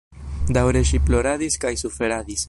[0.57, 2.39] Daŭre ŝi ploradis kaj suferadis.